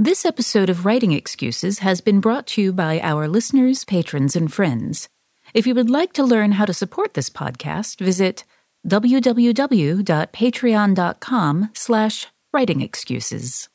This 0.00 0.24
episode 0.24 0.70
of 0.70 0.86
Writing 0.86 1.10
Excuses 1.10 1.80
has 1.80 2.00
been 2.00 2.20
brought 2.20 2.46
to 2.48 2.62
you 2.62 2.72
by 2.72 3.00
our 3.00 3.26
listeners, 3.26 3.84
patrons, 3.84 4.36
and 4.36 4.52
friends. 4.52 5.08
If 5.54 5.66
you 5.66 5.74
would 5.74 5.90
like 5.90 6.12
to 6.12 6.22
learn 6.22 6.52
how 6.52 6.66
to 6.66 6.72
support 6.72 7.14
this 7.14 7.28
podcast, 7.28 7.98
visit 7.98 8.44
www.patreon.com 8.86 11.70
slash 11.74 12.26
writingexcuses. 12.54 13.68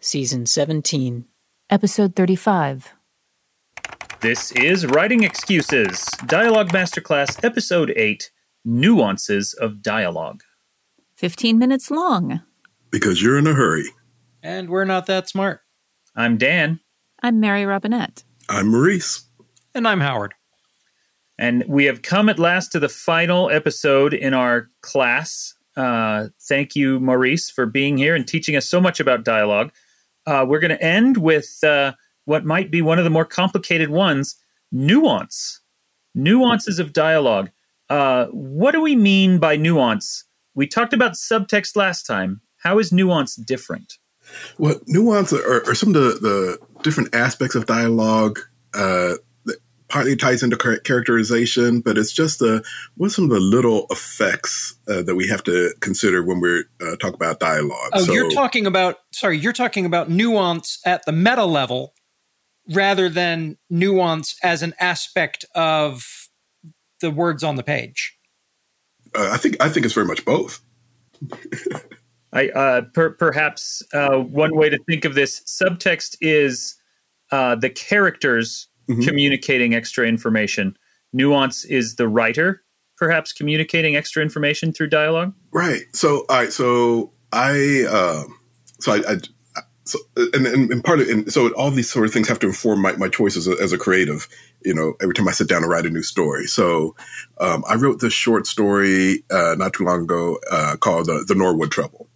Season 0.00 0.46
17. 0.46 1.26
Episode 1.68 2.16
35. 2.16 2.94
This 4.20 4.52
is 4.52 4.86
Writing 4.86 5.22
Excuses, 5.22 6.08
Dialogue 6.24 6.70
Masterclass, 6.70 7.44
Episode 7.44 7.92
8 7.94 8.30
Nuances 8.64 9.52
of 9.52 9.82
Dialogue. 9.82 10.42
15 11.16 11.58
minutes 11.58 11.90
long. 11.90 12.40
Because 12.90 13.22
you're 13.22 13.36
in 13.36 13.46
a 13.46 13.52
hurry. 13.52 13.84
And 14.42 14.68
we're 14.70 14.84
not 14.84 15.06
that 15.06 15.28
smart. 15.28 15.60
I'm 16.16 16.36
Dan, 16.36 16.80
I'm 17.22 17.40
Mary 17.40 17.64
Robinette. 17.64 18.24
I'm 18.48 18.68
Maurice. 18.70 19.24
And 19.74 19.86
I'm 19.88 20.00
Howard. 20.00 20.34
and 21.38 21.64
we 21.66 21.84
have 21.86 22.02
come 22.02 22.28
at 22.28 22.38
last 22.38 22.72
to 22.72 22.78
the 22.78 22.88
final 22.88 23.50
episode 23.50 24.12
in 24.12 24.34
our 24.34 24.68
class. 24.82 25.54
Uh, 25.76 26.26
thank 26.48 26.76
you, 26.76 27.00
Maurice, 27.00 27.48
for 27.50 27.64
being 27.64 27.96
here 27.96 28.14
and 28.14 28.26
teaching 28.28 28.54
us 28.56 28.68
so 28.68 28.80
much 28.80 29.00
about 29.00 29.24
dialogue. 29.24 29.72
Uh, 30.26 30.44
we're 30.46 30.60
going 30.60 30.76
to 30.76 30.82
end 30.84 31.16
with 31.16 31.58
uh, 31.64 31.92
what 32.26 32.44
might 32.44 32.70
be 32.70 32.82
one 32.82 32.98
of 32.98 33.04
the 33.04 33.10
more 33.10 33.24
complicated 33.24 33.88
ones 33.90 34.36
nuance. 34.70 35.60
Nuances 36.14 36.78
of 36.78 36.92
dialogue. 36.92 37.50
Uh, 37.88 38.26
what 38.26 38.72
do 38.72 38.80
we 38.82 38.94
mean 38.94 39.38
by 39.38 39.56
nuance? 39.56 40.24
We 40.54 40.66
talked 40.66 40.92
about 40.92 41.12
subtext 41.12 41.74
last 41.76 42.04
time. 42.04 42.42
How 42.58 42.78
is 42.78 42.92
nuance 42.92 43.34
different? 43.36 43.96
What 44.56 44.78
nuance 44.86 45.32
are, 45.32 45.68
are 45.68 45.74
some 45.74 45.94
of 45.94 45.94
the, 45.94 46.18
the 46.20 46.58
different 46.82 47.14
aspects 47.14 47.54
of 47.54 47.66
dialogue 47.66 48.38
uh, 48.74 49.14
that 49.44 49.58
partly 49.88 50.16
ties 50.16 50.42
into 50.42 50.56
characterization, 50.56 51.80
but 51.80 51.98
it's 51.98 52.12
just 52.12 52.38
the 52.38 52.64
what 52.96 53.10
some 53.10 53.24
of 53.24 53.30
the 53.30 53.40
little 53.40 53.86
effects 53.90 54.74
uh, 54.88 55.02
that 55.02 55.14
we 55.14 55.28
have 55.28 55.42
to 55.44 55.74
consider 55.80 56.22
when 56.22 56.40
we're 56.40 56.64
uh, 56.80 56.96
talking 56.96 57.14
about 57.14 57.40
dialogue. 57.40 57.90
Oh, 57.92 58.04
So- 58.04 58.12
you're 58.12 58.30
talking 58.30 58.66
about, 58.66 58.96
sorry, 59.12 59.38
you're 59.38 59.52
talking 59.52 59.84
about 59.86 60.08
nuance 60.08 60.80
at 60.86 61.04
the 61.04 61.12
meta 61.12 61.44
level 61.44 61.94
rather 62.72 63.08
than 63.08 63.58
nuance 63.68 64.36
as 64.42 64.62
an 64.62 64.72
aspect 64.78 65.44
of 65.54 66.28
the 67.00 67.10
words 67.10 67.42
on 67.42 67.56
the 67.56 67.62
page. 67.64 68.16
uh, 69.14 69.30
I 69.32 69.36
think 69.36 69.56
I 69.60 69.68
think 69.68 69.84
it's 69.84 69.94
very 69.94 70.06
much 70.06 70.24
both. 70.24 70.60
I 72.32 72.48
uh, 72.50 72.82
per- 72.94 73.10
perhaps 73.10 73.82
uh, 73.92 74.18
one 74.18 74.56
way 74.56 74.70
to 74.70 74.78
think 74.88 75.04
of 75.04 75.14
this 75.14 75.40
subtext 75.40 76.16
is 76.20 76.76
uh, 77.30 77.54
the 77.54 77.70
characters 77.70 78.68
Mhm. 78.88 79.06
communicating 79.06 79.74
extra 79.76 80.06
information. 80.08 80.76
Nuance 81.12 81.64
is 81.64 81.94
the 81.94 82.08
writer, 82.08 82.64
perhaps 82.96 83.32
communicating 83.32 83.94
extra 83.94 84.22
information 84.22 84.72
through 84.72 84.88
dialogue. 84.88 85.32
Right. 85.52 85.82
So, 85.92 86.24
all 86.28 86.36
right. 86.36 86.52
So 86.52 87.12
I, 87.32 87.84
um, 87.84 88.36
so 88.80 88.92
I, 88.92 89.12
I 89.12 89.16
so, 89.84 90.00
and, 90.16 90.46
and, 90.46 90.70
and 90.72 90.82
part 90.82 91.00
of, 91.00 91.08
and 91.08 91.32
so 91.32 91.52
all 91.54 91.70
these 91.70 91.88
sort 91.88 92.06
of 92.06 92.12
things 92.12 92.28
have 92.28 92.40
to 92.40 92.48
inform 92.48 92.82
my, 92.82 92.92
my 92.96 93.08
choices 93.08 93.46
as 93.46 93.56
a, 93.58 93.62
as 93.62 93.72
a 93.72 93.78
creative, 93.78 94.26
you 94.64 94.74
know, 94.74 94.94
every 95.00 95.14
time 95.14 95.28
I 95.28 95.32
sit 95.32 95.48
down 95.48 95.62
to 95.62 95.68
write 95.68 95.86
a 95.86 95.90
new 95.90 96.02
story. 96.02 96.46
So, 96.46 96.96
um, 97.38 97.62
I 97.68 97.76
wrote 97.76 98.00
this 98.00 98.12
short 98.12 98.48
story, 98.48 99.22
uh, 99.30 99.54
not 99.56 99.74
too 99.74 99.84
long 99.84 100.02
ago, 100.02 100.38
uh, 100.50 100.76
called 100.76 101.06
the, 101.06 101.24
the 101.26 101.36
Norwood 101.36 101.70
Trouble. 101.70 102.08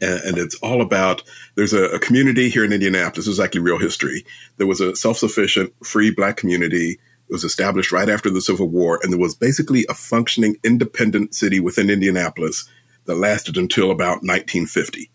And, 0.00 0.20
and 0.20 0.38
it's 0.38 0.54
all 0.56 0.82
about, 0.82 1.22
there's 1.54 1.72
a, 1.72 1.84
a 1.84 1.98
community 1.98 2.48
here 2.48 2.64
in 2.64 2.72
Indianapolis. 2.72 3.26
This 3.26 3.34
is 3.34 3.40
actually 3.40 3.62
real 3.62 3.78
history. 3.78 4.24
There 4.56 4.66
was 4.66 4.80
a 4.80 4.94
self-sufficient, 4.94 5.72
free 5.84 6.10
black 6.10 6.36
community. 6.36 6.92
It 7.28 7.32
was 7.32 7.44
established 7.44 7.92
right 7.92 8.08
after 8.08 8.30
the 8.30 8.40
Civil 8.40 8.68
War, 8.68 9.00
and 9.02 9.12
there 9.12 9.20
was 9.20 9.34
basically 9.34 9.86
a 9.88 9.94
functioning 9.94 10.56
independent 10.64 11.34
city 11.34 11.60
within 11.60 11.90
Indianapolis 11.90 12.68
that 13.04 13.16
lasted 13.16 13.56
until 13.56 13.90
about 13.90 14.22
1950. 14.22 15.10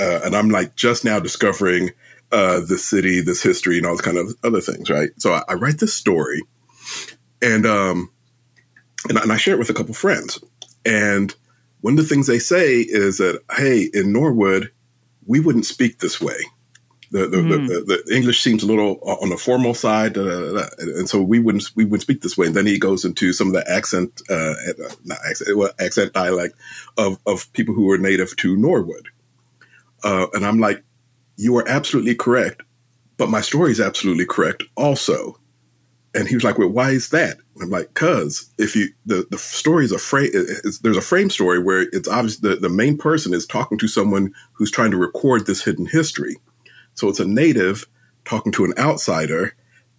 Uh, 0.00 0.20
and 0.24 0.34
I'm 0.34 0.50
like 0.50 0.74
just 0.74 1.04
now 1.04 1.20
discovering 1.20 1.90
uh, 2.32 2.60
this 2.60 2.84
city, 2.84 3.20
this 3.20 3.42
history, 3.42 3.76
and 3.76 3.86
all 3.86 3.92
those 3.92 4.00
kind 4.00 4.18
of 4.18 4.34
other 4.42 4.60
things, 4.60 4.90
right? 4.90 5.10
So 5.18 5.32
I, 5.34 5.42
I 5.48 5.54
write 5.54 5.78
this 5.78 5.94
story, 5.94 6.42
and 7.40 7.66
um, 7.66 8.10
and, 9.08 9.18
and 9.18 9.32
I 9.32 9.36
share 9.36 9.54
it 9.54 9.58
with 9.58 9.70
a 9.70 9.74
couple 9.74 9.94
friends. 9.94 10.42
And 10.84 11.34
one 11.82 11.94
of 11.94 11.98
the 11.98 12.08
things 12.14 12.26
they 12.26 12.38
say 12.38 12.80
is 12.80 13.18
that, 13.18 13.40
hey, 13.56 13.90
in 13.92 14.12
Norwood, 14.12 14.72
we 15.26 15.38
wouldn't 15.40 15.66
speak 15.66 15.98
this 15.98 16.20
way. 16.20 16.36
The 17.10 17.26
the, 17.26 17.36
Mhm. 17.36 17.68
the, 17.68 18.02
the, 18.06 18.16
English 18.16 18.40
seems 18.40 18.62
a 18.62 18.66
little 18.66 18.98
on 19.02 19.28
the 19.28 19.36
formal 19.36 19.74
side, 19.74 20.14
da, 20.14 20.24
da, 20.24 20.40
da, 20.40 20.52
da. 20.62 20.66
and 20.78 21.08
so 21.08 21.20
we 21.20 21.38
wouldn't 21.38 21.70
we 21.76 21.84
wouldn't 21.84 22.00
speak 22.02 22.22
this 22.22 22.38
way. 22.38 22.46
And 22.46 22.56
then 22.56 22.66
he 22.66 22.78
goes 22.78 23.04
into 23.04 23.34
some 23.34 23.48
of 23.48 23.52
the 23.52 23.70
accent, 23.70 24.22
uh, 24.30 24.54
not 25.04 25.18
accent, 25.28 25.56
well, 25.56 25.72
accent 25.78 26.14
dialect 26.14 26.54
of 26.96 27.18
of 27.26 27.52
people 27.52 27.74
who 27.74 27.90
are 27.90 27.98
native 27.98 28.34
to 28.36 28.56
Norwood. 28.56 29.08
Uh, 30.02 30.26
and 30.32 30.46
I'm 30.46 30.58
like, 30.58 30.82
you 31.36 31.54
are 31.58 31.68
absolutely 31.68 32.14
correct, 32.14 32.62
but 33.18 33.28
my 33.28 33.42
story 33.42 33.72
is 33.72 33.80
absolutely 33.80 34.24
correct 34.26 34.62
also. 34.76 35.38
And 36.14 36.28
he 36.28 36.34
was 36.34 36.44
like, 36.44 36.56
well, 36.58 36.68
why 36.68 36.90
is 36.92 37.10
that? 37.10 37.36
I'm 37.60 37.70
like, 37.70 37.92
cause 37.94 38.50
if 38.58 38.74
you, 38.74 38.88
the, 39.04 39.26
the 39.30 39.38
story 39.38 39.84
is 39.84 39.92
a 39.92 39.98
frame, 39.98 40.30
there's 40.82 40.96
a 40.96 41.02
frame 41.02 41.28
story 41.28 41.58
where 41.58 41.82
it's 41.92 42.08
obvious 42.08 42.38
the, 42.38 42.56
the 42.56 42.68
main 42.68 42.96
person 42.96 43.34
is 43.34 43.46
talking 43.46 43.78
to 43.78 43.88
someone 43.88 44.32
who's 44.52 44.70
trying 44.70 44.90
to 44.92 44.96
record 44.96 45.46
this 45.46 45.62
hidden 45.62 45.86
history. 45.86 46.36
So 46.94 47.08
it's 47.08 47.20
a 47.20 47.26
native 47.26 47.86
talking 48.24 48.52
to 48.52 48.64
an 48.64 48.74
outsider. 48.78 49.54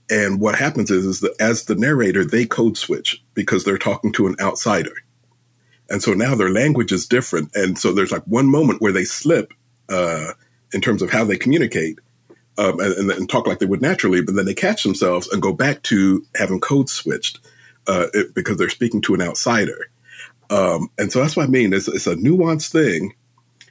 And 0.10 0.40
what 0.40 0.56
happens 0.56 0.90
is, 0.92 1.06
is 1.06 1.20
that 1.22 1.36
as 1.40 1.66
the 1.66 1.76
narrator, 1.76 2.26
they 2.26 2.46
code 2.46 2.78
switch 2.78 3.24
because 3.34 3.64
they're 3.64 3.78
talking 3.78 4.12
to 4.14 4.28
an 4.28 4.36
outsider. 4.40 4.94
And 5.90 6.02
so 6.02 6.14
now 6.14 6.36
their 6.36 6.50
language 6.50 6.92
is 6.92 7.06
different. 7.06 7.52
And 7.56 7.78
so 7.78 7.94
there's 7.94 8.12
like 8.12 8.24
one 8.24 8.48
moment 8.48 8.82
where 8.82 8.92
they 8.92 9.04
slip 9.04 9.54
uh, 9.90 10.34
in 10.74 10.82
terms 10.82 11.02
of 11.02 11.12
how 11.12 11.24
they 11.24 11.38
communicate 11.38 12.00
um, 12.58 12.80
and, 12.80 13.10
and, 13.10 13.30
talk 13.30 13.48
like 13.48 13.60
they 13.60 13.66
would 13.66 13.82
naturally, 13.82 14.22
but 14.22 14.36
then 14.36 14.46
they 14.46 14.54
catch 14.54 14.84
themselves 14.84 15.28
and 15.30 15.42
go 15.42 15.54
back 15.54 15.82
to 15.84 16.26
having 16.36 16.60
code 16.60 16.90
switched 16.90 17.40
uh, 17.88 18.08
it, 18.14 18.36
because 18.36 18.58
they're 18.58 18.70
speaking 18.70 19.02
to 19.02 19.16
an 19.16 19.22
outsider. 19.22 19.90
Um, 20.50 20.90
and 20.98 21.12
so 21.12 21.20
that's 21.20 21.36
what 21.36 21.48
I 21.48 21.50
mean. 21.50 21.74
It's, 21.74 21.88
it's 21.88 22.08
a 22.08 22.16
nuanced 22.16 22.72
thing 22.72 23.16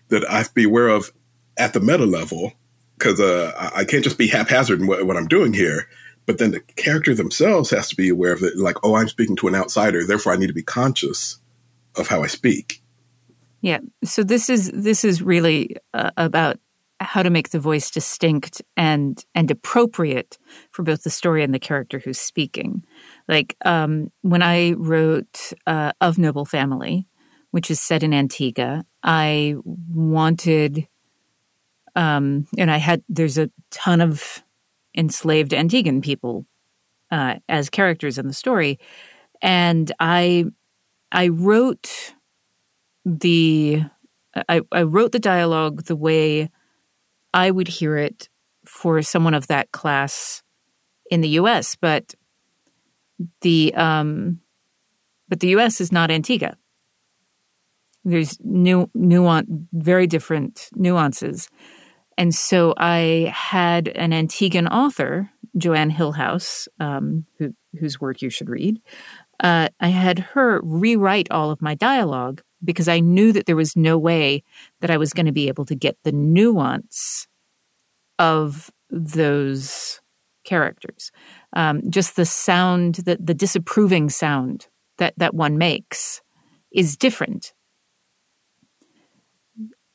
that 0.09 0.29
I 0.29 0.39
have 0.39 0.49
to 0.49 0.55
be 0.55 0.65
aware 0.65 0.89
of 0.89 1.13
at 1.57 1.75
the 1.75 1.81
meta 1.81 2.07
level 2.07 2.53
because 2.99 3.21
uh, 3.21 3.53
I, 3.57 3.81
I 3.81 3.85
can't 3.85 4.05
just 4.05 4.19
be 4.19 4.29
haphazard 4.29 4.81
in 4.81 4.87
what, 4.87 5.07
what 5.07 5.17
I'm 5.17 5.29
doing 5.29 5.53
here. 5.53 5.89
But 6.27 6.39
then 6.39 6.53
the 6.53 6.61
character 6.61 7.15
themselves 7.15 7.71
has 7.71 7.89
to 7.89 7.97
be 7.97 8.09
aware 8.09 8.33
of 8.33 8.43
it. 8.43 8.57
Like, 8.57 8.77
oh, 8.85 8.97
I'm 8.97 9.09
speaking 9.09 9.37
to 9.37 9.49
an 9.49 9.55
outsider, 9.55 10.05
therefore 10.05 10.33
I 10.33 10.37
need 10.37 10.47
to 10.49 10.53
be 10.53 10.63
conscious 10.63 11.39
of 11.97 12.07
how 12.09 12.23
I 12.23 12.29
speak. 12.29 12.81
Yeah. 13.61 13.79
So 14.05 14.23
this 14.23 14.49
is 14.51 14.71
this 14.73 15.05
is 15.05 15.23
really 15.23 15.77
uh, 15.95 16.11
about 16.17 16.59
how 17.03 17.23
to 17.23 17.31
make 17.31 17.51
the 17.51 17.59
voice 17.59 17.91
distinct 17.91 18.63
and 18.77 19.25
and 19.35 19.51
appropriate 19.51 20.39
for 20.71 20.83
both 20.83 21.03
the 21.03 21.11
story 21.11 21.43
and 21.43 21.53
the 21.53 21.59
character 21.59 21.99
who's 21.99 22.19
speaking. 22.19 22.85
Like 23.29 23.57
um, 23.65 24.11
when 24.23 24.43
I 24.43 24.73
wrote 24.73 25.53
uh, 25.67 25.93
of 26.01 26.19
Noble 26.19 26.45
Family, 26.45 27.07
which 27.51 27.71
is 27.71 27.81
set 27.81 28.03
in 28.03 28.15
Antigua, 28.15 28.85
I 29.03 29.57
wanted, 29.65 30.87
um, 31.97 32.47
and 32.57 32.71
I 32.71 32.79
had 32.79 33.03
there's 33.09 33.39
a 33.39 33.51
ton 33.71 34.01
of 34.01 34.43
enslaved 34.97 35.53
Antiguan 35.53 36.03
people 36.03 36.47
uh, 37.11 37.37
as 37.49 37.69
characters 37.69 38.19
in 38.19 38.27
the 38.27 38.35
story, 38.35 38.79
and 39.41 39.91
I 39.99 40.47
I 41.11 41.29
wrote 41.29 42.15
the 43.05 43.83
I, 44.49 44.63
I 44.71 44.83
wrote 44.83 45.13
the 45.13 45.19
dialogue 45.19 45.85
the 45.85 45.97
way 45.97 46.49
I 47.35 47.51
would 47.51 47.69
hear 47.69 47.97
it 47.97 48.29
for 48.65 49.03
someone 49.03 49.35
of 49.35 49.49
that 49.49 49.73
class 49.73 50.43
in 51.11 51.21
the 51.21 51.29
U.S., 51.31 51.77
but 51.81 52.15
the 53.41 53.75
um, 53.75 54.41
but 55.29 55.41
the 55.41 55.49
U.S. 55.49 55.81
is 55.81 55.93
not 55.93 56.11
Antigua. 56.11 56.57
There's 58.05 58.37
new 58.43 58.91
nuance, 58.95 59.49
very 59.73 60.07
different 60.07 60.69
nuances, 60.75 61.49
and 62.19 62.35
so 62.35 62.75
I 62.77 63.33
had 63.35 63.89
an 63.89 64.13
Antiguan 64.13 64.69
author, 64.71 65.31
Joanne 65.57 65.91
Hillhouse, 65.91 66.69
um, 66.81 67.27
who, 67.39 67.55
whose 67.79 68.01
work 68.01 68.23
you 68.23 68.31
should 68.31 68.49
read. 68.49 68.81
Uh, 69.41 69.69
I 69.81 69.89
had 69.89 70.19
her 70.21 70.61
rewrite 70.63 71.31
all 71.31 71.51
of 71.51 71.63
my 71.63 71.75
dialogue 71.75 72.43
because 72.65 72.89
I 72.89 73.01
knew 73.01 73.33
that 73.33 73.47
there 73.47 73.57
was 73.57 73.77
no 73.77 73.99
way 73.99 74.45
that 74.81 74.91
I 74.91 74.99
was 74.99 75.13
going 75.13 75.27
to 75.27 75.33
be 75.33 75.49
able 75.49 75.65
to 75.65 75.75
get 75.75 75.97
the 76.05 76.13
nuance 76.13 77.27
of 78.19 78.71
those 78.91 80.01
characters. 80.45 81.11
Um, 81.55 81.83
just 81.91 82.17
the 82.17 82.25
sound, 82.27 82.97
the, 82.97 83.19
the 83.21 83.35
disapproving 83.35 84.09
sound 84.09 84.69
that, 84.99 85.15
that 85.17 85.35
one 85.35 85.59
makes 85.59 86.21
is 86.73 86.97
different. 86.97 87.53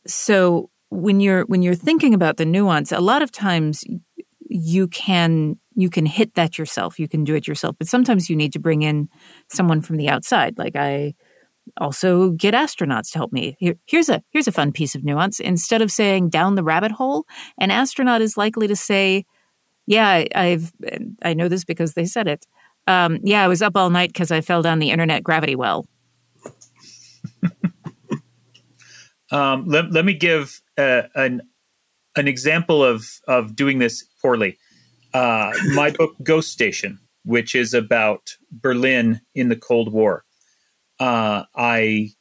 So 0.06 0.70
when 0.90 1.20
you're 1.20 1.44
when 1.46 1.62
you're 1.62 1.76
thinking 1.76 2.14
about 2.14 2.38
the 2.38 2.46
nuance, 2.46 2.92
a 2.92 3.00
lot 3.00 3.22
of 3.22 3.32
times 3.32 3.84
you 4.50 4.88
can 4.88 5.60
you 5.76 5.90
can 5.90 6.06
hit 6.06 6.36
that 6.36 6.58
yourself. 6.58 6.98
You 6.98 7.08
can 7.08 7.24
do 7.24 7.36
it 7.36 7.48
yourself, 7.48 7.76
but 7.78 7.88
sometimes 7.88 8.30
you 8.30 8.36
need 8.36 8.54
to 8.54 8.60
bring 8.60 8.84
in 8.84 9.10
someone 9.52 9.82
from 9.82 9.98
the 9.98 10.10
outside. 10.10 10.58
Like 10.58 10.76
I 10.76 11.14
also 11.78 12.32
get 12.32 12.54
astronauts 12.54 13.12
to 13.12 13.20
help 13.20 13.32
me. 13.32 13.56
Here, 13.60 13.76
here's 13.86 14.10
a 14.10 14.24
here's 14.32 14.48
a 14.48 14.52
fun 14.52 14.72
piece 14.72 14.96
of 14.96 15.04
nuance. 15.04 15.40
Instead 15.40 15.82
of 15.82 15.92
saying 15.92 16.30
down 16.30 16.56
the 16.56 16.64
rabbit 16.64 16.92
hole, 16.92 17.26
an 17.58 17.72
astronaut 17.72 18.22
is 18.22 18.38
likely 18.38 18.68
to 18.68 18.76
say, 18.76 19.26
"Yeah, 19.86 20.26
I've 20.36 20.72
I 21.24 21.34
know 21.34 21.48
this 21.48 21.64
because 21.64 21.94
they 21.94 22.06
said 22.06 22.28
it. 22.28 22.46
Um, 22.88 23.20
yeah, 23.24 23.44
I 23.44 23.48
was 23.48 23.62
up 23.62 23.76
all 23.76 23.90
night 23.90 24.10
because 24.14 24.32
I 24.32 24.42
fell 24.42 24.62
down 24.62 24.80
the 24.80 24.92
internet 24.92 25.24
gravity 25.24 25.56
well." 25.56 25.86
um, 29.32 29.66
let, 29.68 29.92
let 29.92 30.06
me 30.06 30.14
give 30.14 30.62
uh, 30.78 31.04
an 31.16 31.42
an 32.16 32.28
example 32.28 32.84
of 32.84 33.08
of 33.28 33.56
doing 33.56 33.80
this 33.80 34.04
poorly. 34.22 34.58
Uh, 35.14 35.52
my 35.74 35.92
book 35.92 36.16
Ghost 36.22 36.52
Station, 36.52 37.00
which 37.24 37.56
is 37.56 37.74
about 37.74 38.36
Berlin 38.52 39.22
in 39.34 39.50
the 39.50 39.56
Cold 39.56 39.92
War. 39.92 40.24
Uh, 41.00 41.44
I 41.56 42.12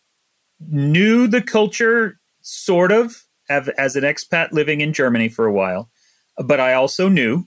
knew 0.61 1.27
the 1.27 1.43
culture 1.43 2.19
sort 2.43 2.93
of 2.93 3.23
as 3.49 3.97
an 3.97 4.05
expat 4.05 4.53
living 4.53 4.81
in 4.81 4.93
Germany 4.93 5.29
for 5.29 5.47
a 5.47 5.53
while, 5.53 5.91
but 6.45 6.61
I 6.61 6.75
also 6.75 7.09
knew, 7.09 7.45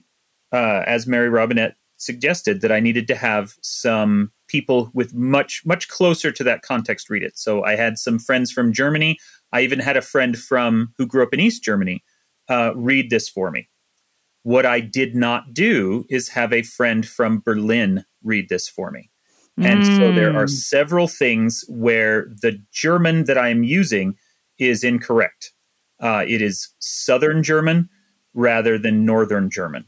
uh, 0.52 0.82
as 0.86 1.06
Mary 1.06 1.28
Robinette 1.28 1.76
suggested, 1.96 2.62
that 2.62 2.72
I 2.72 2.80
needed 2.80 3.06
to 3.08 3.14
have 3.14 3.54
some 3.60 4.32
people 4.48 4.90
with 4.94 5.14
much 5.14 5.62
much 5.64 5.88
closer 5.88 6.32
to 6.32 6.44
that 6.44 6.62
context 6.62 7.10
read 7.10 7.22
it. 7.22 7.38
So 7.38 7.62
I 7.62 7.76
had 7.76 7.98
some 7.98 8.18
friends 8.18 8.50
from 8.50 8.72
Germany. 8.72 9.18
I 9.52 9.60
even 9.60 9.78
had 9.78 9.96
a 9.96 10.02
friend 10.02 10.36
from 10.36 10.92
who 10.98 11.06
grew 11.06 11.22
up 11.22 11.34
in 11.34 11.40
East 11.40 11.62
Germany 11.62 12.02
uh, 12.48 12.72
read 12.74 13.10
this 13.10 13.28
for 13.28 13.50
me. 13.50 13.68
What 14.42 14.64
I 14.64 14.80
did 14.80 15.14
not 15.14 15.52
do 15.52 16.06
is 16.08 16.30
have 16.30 16.52
a 16.52 16.62
friend 16.62 17.06
from 17.06 17.40
Berlin 17.44 18.04
read 18.22 18.48
this 18.48 18.68
for 18.68 18.90
me. 18.90 19.09
And 19.62 19.82
mm. 19.82 19.96
so 19.96 20.12
there 20.12 20.36
are 20.36 20.46
mm. 20.46 20.50
several 20.50 21.08
things 21.08 21.64
where 21.68 22.28
the 22.42 22.60
German 22.72 23.24
that 23.24 23.38
I 23.38 23.48
am 23.48 23.62
using 23.62 24.16
is 24.58 24.84
incorrect. 24.84 25.52
Uh, 26.00 26.24
it 26.26 26.40
is 26.40 26.68
Southern 26.78 27.42
German 27.42 27.88
rather 28.34 28.78
than 28.78 29.04
Northern 29.04 29.50
German. 29.50 29.84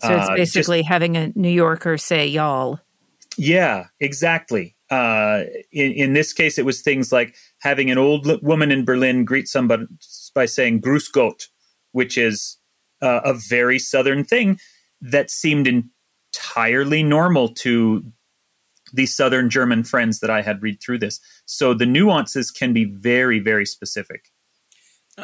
So 0.00 0.14
it's 0.14 0.28
basically 0.30 0.80
uh, 0.80 0.82
just, 0.82 0.88
having 0.88 1.16
a 1.16 1.32
New 1.34 1.50
Yorker 1.50 1.96
say 1.96 2.26
y'all. 2.26 2.80
Yeah, 3.38 3.86
exactly. 4.00 4.76
Uh, 4.90 5.44
in, 5.72 5.92
in, 5.92 6.12
this 6.12 6.32
case, 6.32 6.58
it 6.58 6.64
was 6.64 6.82
things 6.82 7.10
like 7.10 7.34
having 7.60 7.90
an 7.90 7.98
old 7.98 8.42
woman 8.42 8.70
in 8.70 8.84
Berlin 8.84 9.24
greet 9.24 9.48
somebody 9.48 9.86
by 10.34 10.46
saying 10.46 10.82
Grüß 10.82 11.10
Gott, 11.10 11.48
which 11.92 12.18
is 12.18 12.58
uh, 13.00 13.20
a 13.24 13.34
very 13.34 13.78
Southern 13.78 14.24
thing 14.24 14.58
that 15.00 15.30
seemed 15.30 15.66
entirely 16.34 17.02
normal 17.02 17.48
to 17.48 18.04
the 18.94 19.06
Southern 19.06 19.50
German 19.50 19.82
friends 19.82 20.20
that 20.20 20.30
I 20.30 20.40
had 20.40 20.62
read 20.62 20.80
through 20.80 20.98
this. 20.98 21.20
So 21.46 21.74
the 21.74 21.86
nuances 21.86 22.50
can 22.50 22.72
be 22.72 22.84
very, 22.84 23.40
very 23.40 23.66
specific. 23.66 24.30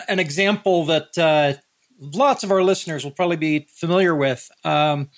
An 0.09 0.19
example 0.19 0.85
that 0.87 1.17
uh, 1.17 1.55
lots 2.01 2.43
of 2.43 2.51
our 2.51 2.63
listeners 2.63 3.05
will 3.05 3.13
probably 3.13 3.37
be 3.37 3.69
familiar 3.73 4.15
with 4.15 4.51
um, 4.65 5.11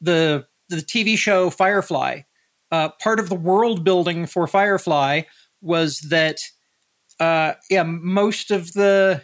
the 0.00 0.46
the 0.68 0.76
TV 0.76 1.18
show 1.18 1.50
Firefly. 1.50 2.22
Uh, 2.70 2.88
part 3.02 3.20
of 3.20 3.28
the 3.28 3.34
world 3.34 3.84
building 3.84 4.26
for 4.26 4.46
Firefly 4.46 5.22
was 5.60 6.00
that 6.10 6.40
uh, 7.20 7.54
yeah 7.70 7.82
most 7.82 8.50
of 8.50 8.72
the 8.72 9.22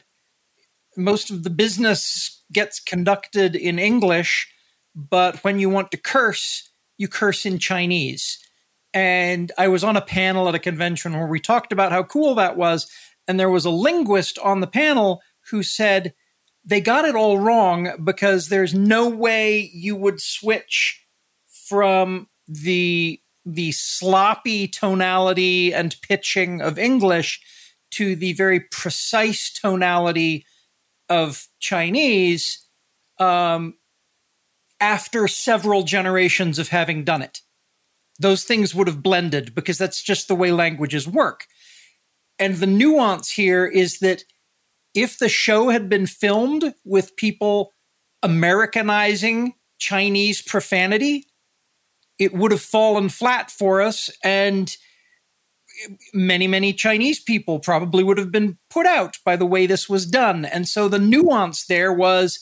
most 0.96 1.30
of 1.30 1.44
the 1.44 1.50
business 1.50 2.42
gets 2.52 2.80
conducted 2.80 3.54
in 3.54 3.78
English, 3.78 4.50
but 4.94 5.42
when 5.44 5.58
you 5.58 5.70
want 5.70 5.90
to 5.90 5.96
curse, 5.96 6.70
you 6.96 7.08
curse 7.08 7.46
in 7.46 7.58
Chinese. 7.58 8.38
And 8.94 9.52
I 9.58 9.68
was 9.68 9.84
on 9.84 9.96
a 9.96 10.02
panel 10.02 10.48
at 10.48 10.54
a 10.54 10.58
convention 10.58 11.12
where 11.12 11.26
we 11.26 11.40
talked 11.40 11.72
about 11.72 11.92
how 11.92 12.02
cool 12.02 12.34
that 12.36 12.56
was. 12.56 12.90
And 13.26 13.38
there 13.38 13.50
was 13.50 13.64
a 13.64 13.70
linguist 13.70 14.38
on 14.38 14.60
the 14.60 14.66
panel 14.66 15.20
who 15.50 15.62
said 15.62 16.14
they 16.64 16.80
got 16.80 17.04
it 17.04 17.14
all 17.14 17.38
wrong 17.38 17.90
because 18.04 18.48
there's 18.48 18.74
no 18.74 19.08
way 19.08 19.70
you 19.72 19.96
would 19.96 20.20
switch 20.20 21.04
from 21.46 22.28
the 22.46 23.20
the 23.44 23.72
sloppy 23.72 24.68
tonality 24.68 25.72
and 25.72 25.96
pitching 26.02 26.60
of 26.60 26.78
English 26.78 27.40
to 27.90 28.14
the 28.14 28.34
very 28.34 28.60
precise 28.60 29.50
tonality 29.50 30.44
of 31.08 31.48
Chinese 31.58 32.66
um, 33.18 33.74
after 34.80 35.26
several 35.26 35.82
generations 35.82 36.58
of 36.58 36.68
having 36.68 37.04
done 37.04 37.22
it 37.22 37.40
those 38.18 38.44
things 38.44 38.74
would 38.74 38.88
have 38.88 39.02
blended 39.02 39.54
because 39.54 39.78
that's 39.78 40.02
just 40.02 40.28
the 40.28 40.34
way 40.34 40.50
languages 40.50 41.06
work. 41.06 41.46
And 42.38 42.56
the 42.56 42.66
nuance 42.66 43.30
here 43.30 43.66
is 43.66 43.98
that 44.00 44.24
if 44.94 45.18
the 45.18 45.28
show 45.28 45.68
had 45.68 45.88
been 45.88 46.06
filmed 46.06 46.74
with 46.84 47.16
people 47.16 47.72
Americanizing 48.22 49.54
Chinese 49.78 50.42
profanity, 50.42 51.26
it 52.18 52.34
would 52.34 52.50
have 52.50 52.60
fallen 52.60 53.08
flat 53.08 53.50
for 53.50 53.80
us. 53.80 54.10
And 54.24 54.76
many, 56.12 56.48
many 56.48 56.72
Chinese 56.72 57.20
people 57.20 57.60
probably 57.60 58.02
would 58.02 58.18
have 58.18 58.32
been 58.32 58.58
put 58.70 58.86
out 58.86 59.18
by 59.24 59.36
the 59.36 59.46
way 59.46 59.66
this 59.66 59.88
was 59.88 60.06
done. 60.06 60.44
And 60.44 60.66
so 60.66 60.88
the 60.88 60.98
nuance 60.98 61.66
there 61.66 61.92
was 61.92 62.40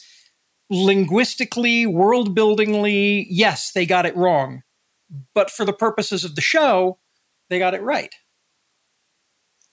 linguistically, 0.70 1.84
world 1.84 2.34
buildingly, 2.34 3.26
yes, 3.28 3.72
they 3.72 3.84
got 3.84 4.06
it 4.06 4.16
wrong 4.16 4.62
but 5.34 5.50
for 5.50 5.64
the 5.64 5.72
purposes 5.72 6.24
of 6.24 6.34
the 6.34 6.40
show, 6.40 6.98
they 7.48 7.58
got 7.58 7.74
it 7.74 7.82
right. 7.82 8.14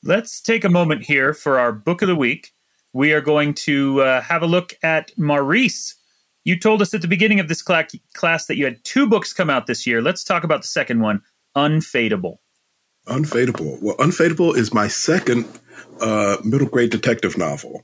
Let's 0.03 0.41
take 0.41 0.63
a 0.63 0.69
moment 0.69 1.03
here 1.03 1.33
for 1.33 1.59
our 1.59 1.71
book 1.71 2.01
of 2.01 2.07
the 2.07 2.15
week. 2.15 2.51
We 2.91 3.13
are 3.13 3.21
going 3.21 3.53
to 3.55 4.01
uh, 4.01 4.21
have 4.21 4.43
a 4.43 4.47
look 4.47 4.73
at 4.83 5.11
Maurice. 5.17 5.95
You 6.43 6.59
told 6.59 6.81
us 6.81 6.93
at 6.93 7.01
the 7.01 7.07
beginning 7.07 7.39
of 7.39 7.47
this 7.47 7.63
cl- 7.65 7.85
class 8.13 8.45
that 8.47 8.57
you 8.57 8.65
had 8.65 8.83
two 8.83 9.07
books 9.07 9.33
come 9.33 9.49
out 9.49 9.65
this 9.65 9.87
year. 9.87 10.01
Let's 10.01 10.23
talk 10.23 10.43
about 10.43 10.61
the 10.61 10.67
second 10.67 10.99
one, 10.99 11.21
Unfadable. 11.55 12.37
Unfadable. 13.07 13.81
Well, 13.81 13.95
Unfadable 13.97 14.55
is 14.55 14.73
my 14.73 14.87
second 14.87 15.47
uh, 16.01 16.37
middle 16.43 16.67
grade 16.67 16.89
detective 16.89 17.37
novel. 17.37 17.83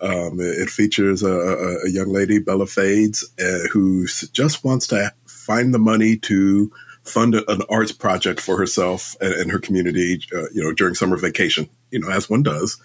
Um, 0.00 0.38
it, 0.38 0.68
features 0.68 1.22
a, 1.22 1.32
a, 1.32 1.86
a, 1.86 1.90
young 1.90 2.10
lady, 2.12 2.38
Bella 2.38 2.66
Fades, 2.66 3.26
uh, 3.40 3.68
who 3.72 4.06
just 4.06 4.62
wants 4.62 4.86
to 4.88 5.10
find 5.26 5.72
the 5.72 5.78
money 5.78 6.18
to 6.18 6.70
fund 7.08 7.34
a, 7.34 7.50
an 7.50 7.62
arts 7.70 7.92
project 7.92 8.40
for 8.40 8.56
herself 8.56 9.16
and, 9.20 9.32
and 9.34 9.50
her 9.50 9.58
community, 9.58 10.20
uh, 10.34 10.48
you 10.52 10.62
know, 10.62 10.72
during 10.72 10.94
summer 10.94 11.16
vacation, 11.16 11.68
you 11.90 11.98
know, 11.98 12.10
as 12.10 12.28
one 12.28 12.42
does. 12.42 12.80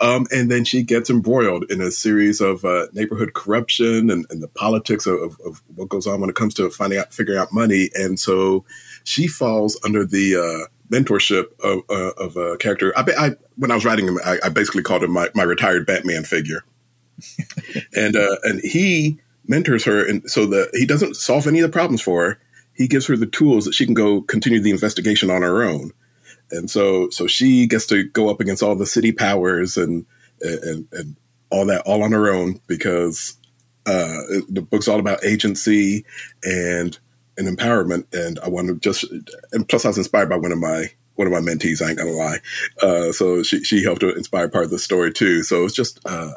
Um, 0.00 0.26
and 0.32 0.50
then 0.50 0.64
she 0.64 0.82
gets 0.82 1.10
embroiled 1.10 1.70
in 1.70 1.80
a 1.80 1.90
series 1.90 2.40
of 2.40 2.64
uh, 2.64 2.86
neighborhood 2.92 3.34
corruption 3.34 4.10
and, 4.10 4.26
and 4.30 4.42
the 4.42 4.48
politics 4.48 5.06
of, 5.06 5.38
of, 5.44 5.62
what 5.74 5.88
goes 5.88 6.06
on 6.06 6.20
when 6.20 6.30
it 6.30 6.36
comes 6.36 6.54
to 6.54 6.70
finding 6.70 6.98
out, 6.98 7.12
figuring 7.12 7.38
out 7.38 7.52
money. 7.52 7.90
And 7.94 8.18
so 8.18 8.64
she 9.04 9.26
falls 9.26 9.78
under 9.84 10.04
the 10.04 10.36
uh, 10.36 10.66
mentorship 10.92 11.46
of, 11.60 11.82
uh, 11.90 12.12
of 12.22 12.36
a 12.36 12.56
character. 12.56 12.92
I, 12.96 13.04
I, 13.18 13.30
when 13.56 13.70
I 13.70 13.74
was 13.74 13.84
writing 13.84 14.08
him, 14.08 14.18
I, 14.24 14.38
I 14.44 14.48
basically 14.48 14.82
called 14.82 15.04
him 15.04 15.12
my, 15.12 15.28
my 15.34 15.44
retired 15.44 15.86
Batman 15.86 16.24
figure. 16.24 16.64
and 17.96 18.16
uh, 18.16 18.36
and 18.44 18.60
he 18.60 19.18
mentors 19.48 19.84
her, 19.84 20.06
and 20.06 20.30
so 20.30 20.46
that 20.46 20.70
he 20.72 20.86
doesn't 20.86 21.16
solve 21.16 21.48
any 21.48 21.58
of 21.58 21.68
the 21.68 21.72
problems 21.72 22.00
for 22.00 22.24
her 22.24 22.40
he 22.78 22.86
gives 22.86 23.06
her 23.06 23.16
the 23.16 23.26
tools 23.26 23.64
that 23.64 23.74
she 23.74 23.84
can 23.84 23.94
go 23.94 24.22
continue 24.22 24.60
the 24.60 24.70
investigation 24.70 25.30
on 25.30 25.42
her 25.42 25.62
own. 25.62 25.90
And 26.50 26.70
so, 26.70 27.10
so 27.10 27.26
she 27.26 27.66
gets 27.66 27.86
to 27.88 28.04
go 28.04 28.30
up 28.30 28.40
against 28.40 28.62
all 28.62 28.76
the 28.76 28.86
city 28.86 29.12
powers 29.12 29.76
and 29.76 30.06
and 30.40 30.86
and 30.92 31.16
all 31.50 31.66
that 31.66 31.82
all 31.84 32.02
on 32.02 32.12
her 32.12 32.32
own 32.32 32.60
because 32.68 33.36
uh, 33.86 34.22
the 34.48 34.62
book's 34.62 34.88
all 34.88 35.00
about 35.00 35.24
agency 35.24 36.06
and 36.44 36.98
and 37.36 37.58
empowerment. 37.58 38.06
And 38.14 38.38
I 38.38 38.48
want 38.48 38.68
to 38.68 38.76
just 38.76 39.04
and 39.52 39.68
plus 39.68 39.84
I 39.84 39.88
was 39.88 39.98
inspired 39.98 40.30
by 40.30 40.36
one 40.36 40.52
of 40.52 40.58
my 40.58 40.86
one 41.16 41.26
of 41.26 41.32
my 41.32 41.40
mentees. 41.40 41.82
I 41.82 41.90
ain't 41.90 41.98
gonna 41.98 42.12
lie. 42.12 42.38
Uh, 42.80 43.12
so 43.12 43.42
she 43.42 43.64
she 43.64 43.82
helped 43.82 44.02
to 44.02 44.14
inspire 44.14 44.48
part 44.48 44.64
of 44.64 44.70
the 44.70 44.78
story 44.78 45.12
too. 45.12 45.42
So 45.42 45.64
it's 45.64 45.74
just 45.74 45.98
uh, 46.06 46.32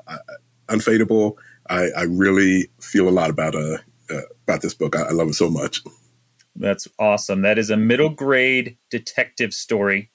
unfadable. 0.68 1.36
I, 1.70 1.90
I 1.96 2.04
really 2.04 2.70
feel 2.82 3.08
a 3.08 3.12
lot 3.12 3.30
about 3.30 3.56
uh, 3.56 3.78
uh 4.10 4.22
about 4.48 4.62
this 4.62 4.74
book. 4.74 4.96
I, 4.96 5.04
I 5.04 5.12
love 5.12 5.30
it 5.30 5.36
so 5.36 5.50
much. 5.50 5.82
That's 6.56 6.88
awesome. 7.00 7.42
That 7.42 7.58
is 7.58 7.70
a 7.70 7.78
middle 7.78 8.10
grade 8.10 8.78
detective 8.90 9.54
story 9.54 10.12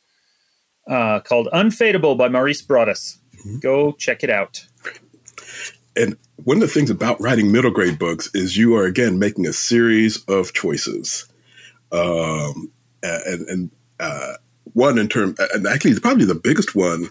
uh, 0.88 1.20
called 1.20 1.48
Unfadable 1.52 2.16
by 2.16 2.28
Maurice 2.28 2.62
Broaddus. 2.62 3.18
Mm-hmm. 3.38 3.58
Go 3.58 3.92
check 3.92 4.22
it 4.22 4.30
out. 4.30 4.64
And 5.96 6.16
one 6.36 6.58
of 6.58 6.60
the 6.60 6.68
things 6.68 6.90
about 6.90 7.20
writing 7.20 7.50
middle 7.50 7.70
grade 7.70 7.98
books 7.98 8.30
is 8.34 8.56
you 8.56 8.76
are 8.76 8.84
again 8.84 9.18
making 9.18 9.46
a 9.46 9.52
series 9.52 10.22
of 10.24 10.52
choices. 10.52 11.26
Um, 11.90 12.70
and, 13.02 13.48
and 13.48 13.70
uh, 13.98 14.34
one 14.74 14.98
in 14.98 15.08
term, 15.08 15.34
and 15.54 15.66
actually 15.66 15.92
it's 15.92 16.00
probably 16.00 16.26
the 16.26 16.34
biggest 16.34 16.74
one 16.74 17.08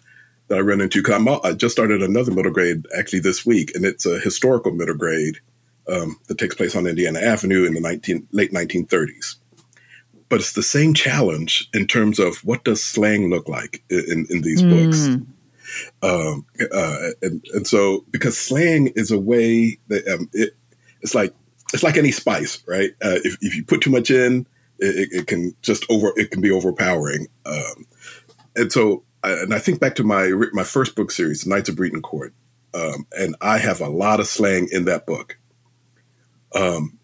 that 0.48 0.60
I 0.60 0.62
run 0.62 0.82
into. 0.82 1.01
Cause 1.01 1.41
I 1.44 1.53
just 1.53 1.74
started 1.74 2.03
another 2.03 2.32
middle 2.32 2.51
grade 2.51 2.86
actually 2.96 3.20
this 3.20 3.46
week, 3.46 3.72
and 3.74 3.86
it's 3.86 4.05
a 4.05 4.20
historical 4.20 4.72
middle 4.72 4.96
grade 4.96 5.39
um, 5.88 6.18
that 6.27 6.38
takes 6.38 6.56
place 6.56 6.75
on 6.75 6.88
Indiana 6.88 7.20
Avenue 7.20 7.65
in 7.65 7.74
the 7.74 7.82
19, 7.82 8.27
late 8.32 8.51
1930s. 8.51 9.36
But 10.27 10.39
it's 10.39 10.54
the 10.54 10.63
same 10.63 10.94
challenge 10.94 11.70
in 11.74 11.88
terms 11.88 12.20
of 12.20 12.38
what 12.38 12.63
does 12.63 12.84
slang 12.84 13.30
look 13.30 13.48
like 13.48 13.84
in, 13.89 14.25
in 14.30 14.42
these 14.42 14.62
mm. 14.62 14.70
books. 14.70 15.08
Um, 16.01 16.46
uh, 16.74 17.10
and, 17.22 17.46
and 17.54 17.68
so 17.68 18.06
because 18.12 18.38
slang 18.38 18.88
is 18.96 19.12
a 19.12 19.20
way 19.20 19.77
that 19.88 20.08
um, 20.08 20.30
it, 20.34 20.56
it's 21.01 21.13
like 21.13 21.34
it's 21.74 21.84
like 21.84 21.98
any 21.98 22.12
spice, 22.12 22.63
right? 22.68 22.92
Uh, 23.04 23.20
if, 23.24 23.38
if 23.42 23.56
you 23.56 23.63
put 23.63 23.82
too 23.82 23.89
much 23.89 24.10
in, 24.10 24.48
it, 24.80 25.10
it, 25.12 25.27
can 25.27 25.56
just 25.62 25.86
over 25.89 26.12
it 26.15 26.32
can 26.32 26.42
be 26.42 26.51
overpowering. 26.51 27.27
Um, 27.46 27.86
and 28.56 28.72
so, 28.72 29.04
and 29.24 29.54
I 29.54 29.60
think 29.60 29.80
back 29.80 29.96
to 29.96 30.04
my 30.04 30.32
my 30.54 30.63
first 30.63 30.96
book 30.96 31.12
series, 31.12 31.46
Knights 31.46 31.70
of 31.70 31.75
Breton 31.75 32.01
Court, 32.01 32.34
um, 32.74 33.06
and 33.18 33.36
I 33.42 33.58
have 33.58 33.82
a 33.82 33.89
lot 33.89 34.20
of 34.20 34.27
slang 34.27 34.68
in 34.72 34.86
that 34.86 35.06
book. 35.06 35.38
Um, 36.55 36.97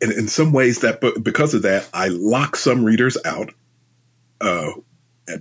and 0.00 0.12
in 0.12 0.28
some 0.28 0.52
ways, 0.52 0.80
that 0.80 1.00
book, 1.00 1.22
because 1.22 1.54
of 1.54 1.62
that, 1.62 1.88
I 1.92 2.08
lock 2.08 2.56
some 2.56 2.84
readers 2.84 3.16
out. 3.24 3.52
Uh, 4.40 4.72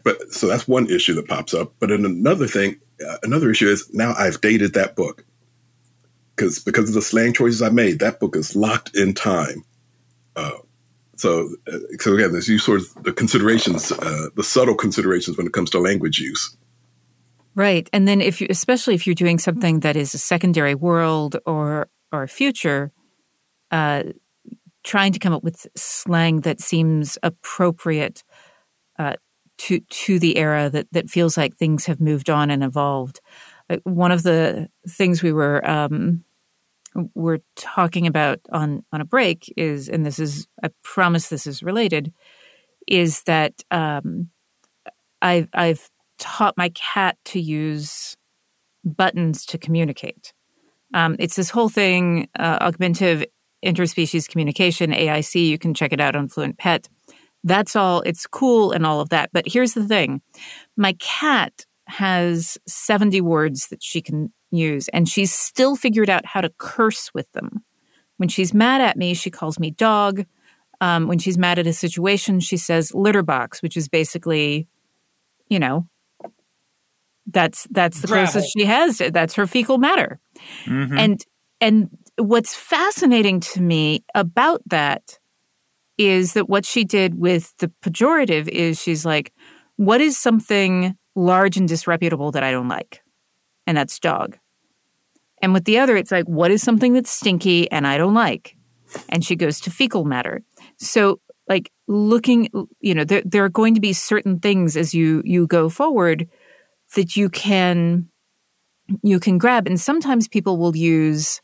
but 0.03 0.31
so 0.31 0.47
that's 0.47 0.67
one 0.67 0.89
issue 0.89 1.13
that 1.15 1.27
pops 1.27 1.53
up. 1.53 1.73
But 1.79 1.91
in 1.91 2.05
another 2.05 2.47
thing, 2.47 2.79
uh, 3.05 3.17
another 3.23 3.51
issue 3.51 3.67
is 3.67 3.89
now 3.93 4.13
I've 4.17 4.39
dated 4.41 4.73
that 4.73 4.95
book 4.95 5.25
because 6.35 6.59
because 6.59 6.89
of 6.89 6.95
the 6.95 7.01
slang 7.01 7.33
choices 7.33 7.61
I 7.61 7.69
made, 7.69 7.99
that 7.99 8.19
book 8.19 8.35
is 8.35 8.55
locked 8.55 8.95
in 8.95 9.13
time. 9.13 9.63
Uh, 10.35 10.51
so, 11.15 11.53
uh, 11.71 11.77
so 11.99 12.15
again, 12.15 12.31
there's 12.31 12.47
you 12.47 12.57
sort 12.57 12.81
of 12.81 13.03
the 13.03 13.13
considerations, 13.13 13.91
uh, 13.91 14.29
the 14.35 14.43
subtle 14.43 14.75
considerations 14.75 15.37
when 15.37 15.47
it 15.47 15.53
comes 15.53 15.69
to 15.71 15.79
language 15.79 16.19
use. 16.19 16.55
Right, 17.55 17.87
and 17.93 18.07
then 18.07 18.19
if 18.19 18.41
you, 18.41 18.47
especially 18.49 18.95
if 18.95 19.05
you're 19.05 19.13
doing 19.13 19.37
something 19.37 19.81
that 19.81 19.95
is 19.95 20.13
a 20.15 20.17
secondary 20.17 20.73
world 20.73 21.37
or 21.45 21.87
or 22.11 22.27
future, 22.27 22.91
uh, 23.73 24.03
trying 24.83 25.11
to 25.11 25.19
come 25.19 25.33
up 25.33 25.43
with 25.43 25.65
slang 25.75 26.41
that 26.41 26.61
seems 26.61 27.17
appropriate 27.23 28.23
uh, 28.99 29.15
to 29.57 29.79
to 29.79 30.19
the 30.19 30.37
era 30.37 30.69
that 30.69 30.87
that 30.91 31.09
feels 31.09 31.35
like 31.35 31.55
things 31.55 31.87
have 31.87 31.99
moved 31.99 32.29
on 32.29 32.51
and 32.51 32.63
evolved. 32.63 33.19
Uh, 33.69 33.77
one 33.83 34.11
of 34.11 34.23
the 34.23 34.69
things 34.87 35.23
we 35.23 35.33
were 35.33 35.67
um, 35.67 36.23
we're 37.15 37.39
talking 37.55 38.05
about 38.05 38.39
on 38.51 38.83
on 38.91 39.01
a 39.01 39.05
break 39.05 39.51
is, 39.57 39.89
and 39.89 40.05
this 40.05 40.19
is 40.19 40.47
I 40.63 40.69
promise 40.83 41.29
this 41.29 41.47
is 41.47 41.63
related, 41.63 42.13
is 42.87 43.23
that 43.23 43.63
um, 43.71 44.29
I've 45.19 45.49
I've 45.53 45.89
taught 46.19 46.57
my 46.57 46.69
cat 46.69 47.17
to 47.25 47.39
use 47.39 48.15
buttons 48.85 49.47
to 49.47 49.57
communicate. 49.57 50.31
Um, 50.93 51.15
it's 51.17 51.35
this 51.35 51.49
whole 51.49 51.69
thing, 51.69 52.29
uh, 52.37 52.59
augmentative 52.61 53.25
interspecies 53.63 54.27
communication, 54.27 54.91
AIC. 54.91 55.47
You 55.47 55.57
can 55.57 55.73
check 55.73 55.93
it 55.93 56.01
out 56.01 56.15
on 56.15 56.27
Fluent 56.27 56.57
Pet. 56.57 56.89
That's 57.43 57.75
all. 57.75 58.01
It's 58.01 58.25
cool 58.27 58.71
and 58.71 58.85
all 58.85 58.99
of 59.01 59.09
that. 59.09 59.29
But 59.33 59.47
here's 59.47 59.73
the 59.73 59.87
thing: 59.87 60.21
my 60.77 60.93
cat 60.99 61.65
has 61.87 62.57
70 62.67 63.21
words 63.21 63.67
that 63.67 63.83
she 63.83 64.01
can 64.01 64.31
use, 64.51 64.87
and 64.89 65.07
she's 65.07 65.33
still 65.33 65.75
figured 65.75 66.09
out 66.09 66.25
how 66.25 66.41
to 66.41 66.51
curse 66.57 67.13
with 67.13 67.31
them. 67.33 67.63
When 68.17 68.29
she's 68.29 68.53
mad 68.53 68.81
at 68.81 68.97
me, 68.97 69.13
she 69.13 69.29
calls 69.29 69.59
me 69.59 69.71
dog. 69.71 70.25
Um, 70.79 71.07
when 71.07 71.19
she's 71.19 71.37
mad 71.37 71.59
at 71.59 71.67
a 71.67 71.73
situation, 71.73 72.39
she 72.39 72.57
says 72.57 72.93
litter 72.93 73.23
box, 73.23 73.61
which 73.61 73.77
is 73.77 73.87
basically, 73.87 74.67
you 75.47 75.59
know, 75.59 75.87
that's 77.27 77.67
that's 77.71 78.01
the 78.01 78.07
Gravel. 78.07 78.31
closest 78.31 78.53
she 78.53 78.65
has. 78.65 78.97
That's 78.97 79.35
her 79.35 79.47
fecal 79.47 79.77
matter. 79.77 80.19
Mm-hmm. 80.65 80.97
And 80.97 81.25
and 81.61 81.97
what's 82.17 82.55
fascinating 82.55 83.39
to 83.39 83.61
me 83.61 84.03
about 84.15 84.61
that 84.67 85.19
is 85.97 86.33
that 86.33 86.49
what 86.49 86.65
she 86.65 86.83
did 86.83 87.15
with 87.15 87.55
the 87.57 87.71
pejorative 87.83 88.47
is 88.47 88.81
she's 88.81 89.05
like, 89.05 89.33
what 89.75 90.01
is 90.01 90.17
something 90.17 90.95
large 91.15 91.57
and 91.57 91.67
disreputable 91.67 92.31
that 92.31 92.43
I 92.43 92.51
don't 92.51 92.67
like? 92.67 93.01
And 93.67 93.77
that's 93.77 93.99
dog. 93.99 94.37
And 95.41 95.53
with 95.53 95.65
the 95.65 95.77
other, 95.79 95.95
it's 95.97 96.11
like, 96.11 96.25
what 96.25 96.51
is 96.51 96.61
something 96.61 96.93
that's 96.93 97.11
stinky 97.11 97.69
and 97.69 97.85
I 97.85 97.97
don't 97.97 98.13
like? 98.13 98.55
And 99.09 99.25
she 99.25 99.35
goes 99.35 99.59
to 99.61 99.71
fecal 99.71 100.05
matter. 100.05 100.41
So, 100.77 101.19
like 101.49 101.71
looking, 101.87 102.47
you 102.79 102.95
know, 102.95 103.03
there, 103.03 103.21
there 103.25 103.43
are 103.43 103.49
going 103.49 103.75
to 103.75 103.81
be 103.81 103.91
certain 103.91 104.39
things 104.39 104.77
as 104.77 104.93
you 104.93 105.21
you 105.25 105.45
go 105.45 105.67
forward 105.67 106.29
that 106.95 107.17
you 107.17 107.29
can 107.29 108.07
you 109.01 109.19
can 109.19 109.37
grab, 109.37 109.67
and 109.67 109.79
sometimes 109.79 110.27
people 110.27 110.57
will 110.57 110.75
use 110.75 111.41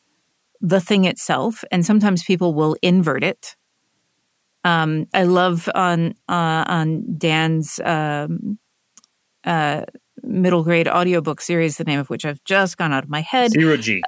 the 0.61 0.81
thing 0.81 1.05
itself, 1.05 1.63
and 1.71 1.85
sometimes 1.85 2.23
people 2.23 2.53
will 2.53 2.75
invert 2.81 3.23
it. 3.23 3.55
Um, 4.63 5.07
I 5.13 5.23
love 5.23 5.69
on 5.73 6.15
uh, 6.27 6.65
on 6.67 7.17
Dan's 7.17 7.79
um, 7.83 8.59
uh, 9.45 9.85
middle 10.23 10.63
grade 10.63 10.87
audiobook 10.87 11.41
series, 11.41 11.77
the 11.77 11.85
name 11.85 11.99
of 11.99 12.09
which 12.09 12.25
I've 12.25 12.43
just 12.43 12.77
gone 12.77 12.91
out 12.91 13.03
of 13.03 13.09
my 13.09 13.21
head. 13.21 13.51
Zero 13.51 13.77
G. 13.77 14.01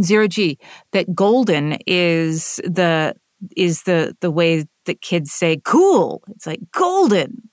Zero 0.00 0.28
G. 0.28 0.58
That 0.92 1.14
golden 1.14 1.78
is 1.86 2.60
the 2.64 3.14
is 3.56 3.82
the 3.82 4.16
the 4.20 4.30
way 4.30 4.66
that 4.84 5.00
kids 5.00 5.32
say 5.32 5.60
cool. 5.64 6.22
It's 6.28 6.46
like 6.46 6.60
golden. 6.72 7.48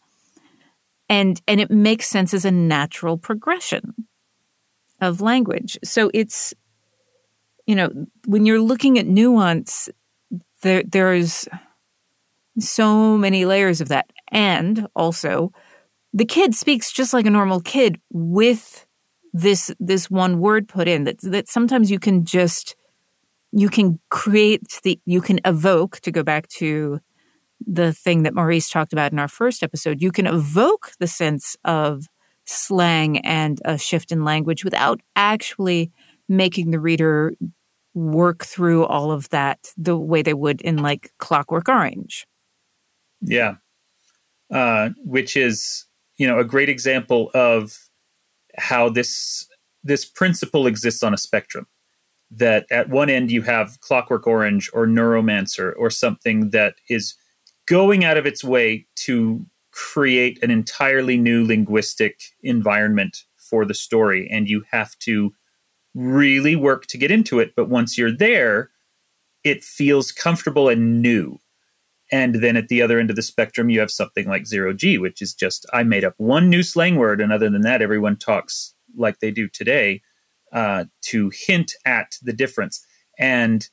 And 1.09 1.41
and 1.47 1.59
it 1.59 1.69
makes 1.69 2.07
sense 2.07 2.33
as 2.33 2.45
a 2.45 2.51
natural 2.51 3.17
progression 3.17 3.93
of 5.01 5.21
language. 5.21 5.77
So 5.83 6.09
it's 6.13 6.53
you 7.65 7.75
know, 7.75 7.89
when 8.25 8.45
you're 8.45 8.61
looking 8.61 8.97
at 8.99 9.07
nuance, 9.07 9.89
there 10.61 10.83
there's 10.83 11.47
so 12.59 13.17
many 13.17 13.45
layers 13.45 13.81
of 13.81 13.89
that. 13.89 14.07
And 14.31 14.87
also 14.95 15.51
the 16.13 16.25
kid 16.25 16.53
speaks 16.53 16.91
just 16.91 17.13
like 17.13 17.25
a 17.25 17.31
normal 17.31 17.59
kid 17.59 17.99
with 18.11 18.85
this 19.33 19.71
this 19.79 20.11
one 20.11 20.39
word 20.39 20.67
put 20.67 20.87
in 20.87 21.05
that 21.05 21.19
that 21.21 21.49
sometimes 21.49 21.89
you 21.89 21.99
can 21.99 22.23
just 22.23 22.75
you 23.51 23.69
can 23.69 23.99
create 24.09 24.79
the 24.83 24.99
you 25.05 25.21
can 25.21 25.39
evoke 25.43 25.99
to 26.01 26.11
go 26.11 26.21
back 26.23 26.47
to 26.47 26.99
the 27.65 27.93
thing 27.93 28.23
that 28.23 28.35
Maurice 28.35 28.69
talked 28.69 28.93
about 28.93 29.11
in 29.11 29.17
our 29.17 29.27
first 29.27 29.63
episode 29.63 30.01
you 30.01 30.11
can 30.11 30.27
evoke 30.27 30.91
the 30.99 31.07
sense 31.07 31.55
of 31.65 32.05
slang 32.45 33.17
and 33.19 33.59
a 33.65 33.77
shift 33.77 34.11
in 34.11 34.23
language 34.23 34.63
without 34.63 35.01
actually 35.15 35.91
making 36.29 36.71
the 36.71 36.79
reader 36.79 37.33
work 37.93 38.43
through 38.43 38.85
all 38.85 39.11
of 39.11 39.29
that 39.29 39.59
the 39.77 39.97
way 39.97 40.21
they 40.21 40.33
would 40.33 40.61
in 40.61 40.77
like 40.77 41.11
clockwork 41.19 41.69
orange. 41.69 42.25
Yeah. 43.21 43.55
Uh, 44.51 44.89
which 45.03 45.37
is 45.37 45.85
you 46.17 46.27
know 46.27 46.39
a 46.39 46.43
great 46.43 46.69
example 46.69 47.31
of 47.33 47.89
how 48.57 48.89
this 48.89 49.47
this 49.83 50.05
principle 50.05 50.67
exists 50.67 51.03
on 51.03 51.13
a 51.13 51.17
spectrum 51.17 51.67
that 52.31 52.65
at 52.71 52.89
one 52.89 53.09
end 53.09 53.31
you 53.31 53.41
have 53.41 53.79
clockwork 53.81 54.25
orange 54.25 54.69
or 54.73 54.87
neuromancer 54.87 55.73
or 55.77 55.89
something 55.89 56.49
that 56.49 56.75
is 56.89 57.15
going 57.67 58.03
out 58.03 58.17
of 58.17 58.25
its 58.25 58.43
way 58.43 58.85
to 58.95 59.45
create 59.71 60.41
an 60.43 60.51
entirely 60.51 61.17
new 61.17 61.45
linguistic 61.45 62.21
environment 62.41 63.23
for 63.37 63.65
the 63.65 63.73
story 63.73 64.29
and 64.31 64.47
you 64.47 64.63
have 64.71 64.97
to 64.99 65.33
really 65.95 66.55
work 66.55 66.87
to 66.87 66.97
get 66.97 67.11
into 67.11 67.39
it 67.39 67.53
but 67.55 67.69
once 67.69 67.97
you're 67.97 68.15
there 68.15 68.69
it 69.43 69.63
feels 69.63 70.11
comfortable 70.11 70.69
and 70.69 71.01
new 71.01 71.39
and 72.13 72.35
then 72.35 72.55
at 72.57 72.67
the 72.67 72.79
other 72.83 72.99
end 72.99 73.09
of 73.09 73.15
the 73.15 73.23
spectrum, 73.23 73.71
you 73.71 73.79
have 73.79 73.89
something 73.89 74.27
like 74.27 74.45
zero 74.45 74.71
G, 74.71 74.99
which 74.99 75.19
is 75.19 75.33
just 75.33 75.65
I 75.73 75.81
made 75.81 76.03
up 76.03 76.13
one 76.17 76.47
new 76.47 76.61
slang 76.61 76.97
word, 76.97 77.19
and 77.19 77.33
other 77.33 77.49
than 77.49 77.61
that, 77.61 77.81
everyone 77.81 78.17
talks 78.17 78.75
like 78.95 79.19
they 79.19 79.31
do 79.31 79.49
today 79.49 80.03
uh, 80.51 80.85
to 81.05 81.31
hint 81.33 81.73
at 81.85 82.11
the 82.21 82.31
difference. 82.31 82.85
And 83.17 83.67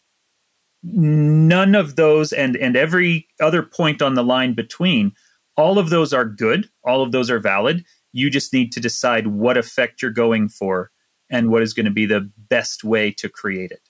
none 0.83 1.75
of 1.75 1.97
those, 1.97 2.33
and 2.33 2.57
and 2.57 2.77
every 2.77 3.29
other 3.43 3.63
point 3.63 4.01
on 4.01 4.15
the 4.15 4.25
line 4.25 4.55
between, 4.55 5.13
all 5.59 5.79
of 5.79 5.91
those 5.91 6.15
are 6.15 6.25
good. 6.25 6.67
All 6.83 7.03
of 7.03 7.13
those 7.13 7.31
are 7.31 7.41
valid. 7.41 7.85
You 8.13 8.31
just 8.31 8.55
need 8.55 8.73
to 8.73 8.81
decide 8.81 9.27
what 9.27 9.59
effect 9.59 10.01
you're 10.01 10.11
going 10.11 10.49
for 10.49 10.91
and 11.31 11.51
what 11.51 11.63
is 11.63 11.73
going 11.73 11.87
to 11.87 11.93
be 11.93 12.07
the 12.07 12.31
best 12.49 12.85
way 12.85 13.11
to 13.13 13.29
create 13.29 13.71
it. 13.71 13.81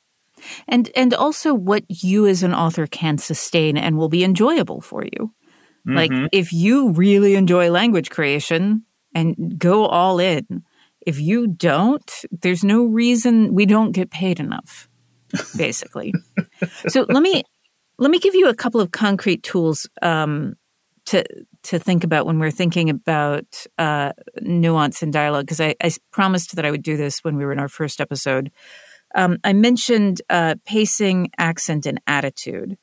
And 0.68 0.90
and 0.96 1.12
also 1.12 1.52
what 1.54 1.84
you 1.88 2.26
as 2.26 2.42
an 2.42 2.54
author 2.54 2.86
can 2.86 3.18
sustain 3.18 3.76
and 3.76 3.98
will 3.98 4.08
be 4.08 4.24
enjoyable 4.24 4.80
for 4.80 5.04
you. 5.04 5.34
Mm-hmm. 5.86 5.96
like 5.96 6.28
if 6.30 6.52
you 6.52 6.90
really 6.90 7.36
enjoy 7.36 7.70
language 7.70 8.10
creation 8.10 8.84
and 9.14 9.58
go 9.58 9.86
all 9.86 10.18
in 10.18 10.62
if 11.06 11.18
you 11.18 11.46
don't 11.46 12.12
there's 12.30 12.62
no 12.62 12.84
reason 12.84 13.54
we 13.54 13.64
don't 13.64 13.92
get 13.92 14.10
paid 14.10 14.40
enough 14.40 14.90
basically. 15.56 16.12
So 16.88 17.06
let 17.08 17.22
me 17.22 17.42
let 17.98 18.10
me 18.10 18.18
give 18.18 18.34
you 18.34 18.48
a 18.48 18.54
couple 18.54 18.82
of 18.82 18.90
concrete 18.90 19.42
tools 19.42 19.88
um, 20.02 20.56
to 21.10 21.24
to 21.64 21.78
think 21.78 22.04
about 22.04 22.24
when 22.24 22.38
we're 22.38 22.52
thinking 22.52 22.88
about 22.88 23.66
uh, 23.78 24.12
nuance 24.40 25.02
and 25.02 25.12
dialogue 25.12 25.44
because 25.44 25.60
I, 25.60 25.74
I, 25.82 25.90
promised 26.12 26.54
that 26.54 26.64
I 26.64 26.70
would 26.70 26.84
do 26.84 26.96
this 26.96 27.24
when 27.24 27.36
we 27.36 27.44
were 27.44 27.52
in 27.52 27.58
our 27.58 27.68
first 27.68 28.00
episode. 28.00 28.52
Um, 29.16 29.38
I 29.42 29.52
mentioned 29.52 30.22
uh, 30.30 30.54
pacing, 30.64 31.30
accent, 31.36 31.84
and 31.84 32.00
attitude. 32.06 32.78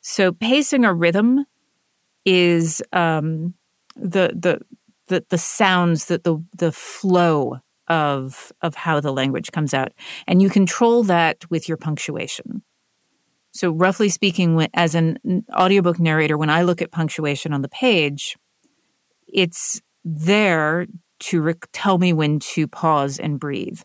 So 0.00 0.32
pacing 0.32 0.86
or 0.86 0.94
rhythm 0.94 1.44
is 2.24 2.82
um, 2.94 3.54
the 3.94 4.32
the 4.34 4.60
the 5.08 5.24
the 5.28 5.38
sounds 5.38 6.06
that 6.06 6.24
the 6.24 6.42
the 6.56 6.72
flow 6.72 7.58
of 7.88 8.52
of 8.62 8.74
how 8.74 9.00
the 9.00 9.12
language 9.12 9.52
comes 9.52 9.74
out, 9.74 9.92
and 10.26 10.40
you 10.40 10.48
control 10.48 11.02
that 11.04 11.44
with 11.50 11.68
your 11.68 11.76
punctuation. 11.76 12.62
So, 13.52 13.70
roughly 13.70 14.08
speaking, 14.08 14.66
as 14.74 14.94
an 14.94 15.18
audiobook 15.52 15.98
narrator, 15.98 16.38
when 16.38 16.50
I 16.50 16.62
look 16.62 16.80
at 16.80 16.92
punctuation 16.92 17.52
on 17.52 17.62
the 17.62 17.68
page, 17.68 18.36
it's 19.26 19.80
there 20.04 20.86
to 21.20 21.54
tell 21.72 21.98
me 21.98 22.12
when 22.12 22.38
to 22.38 22.68
pause 22.68 23.18
and 23.18 23.40
breathe. 23.40 23.80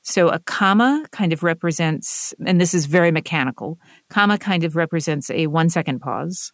So, 0.00 0.28
a 0.28 0.38
comma 0.40 1.04
kind 1.12 1.32
of 1.32 1.42
represents, 1.42 2.34
and 2.44 2.60
this 2.60 2.74
is 2.74 2.86
very 2.86 3.10
mechanical, 3.10 3.78
comma 4.08 4.38
kind 4.38 4.64
of 4.64 4.76
represents 4.76 5.30
a 5.30 5.46
one 5.46 5.68
second 5.68 6.00
pause. 6.00 6.52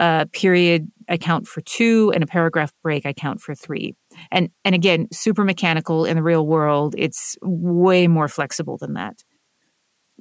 A 0.00 0.26
period, 0.32 0.90
I 1.08 1.16
count 1.16 1.46
for 1.46 1.60
two, 1.60 2.10
and 2.12 2.24
a 2.24 2.26
paragraph 2.26 2.72
break, 2.82 3.06
I 3.06 3.12
count 3.12 3.40
for 3.40 3.54
three. 3.54 3.94
And, 4.32 4.50
and 4.64 4.74
again, 4.74 5.06
super 5.12 5.44
mechanical 5.44 6.04
in 6.04 6.16
the 6.16 6.22
real 6.22 6.44
world, 6.44 6.96
it's 6.98 7.36
way 7.40 8.08
more 8.08 8.26
flexible 8.26 8.76
than 8.76 8.94
that. 8.94 9.22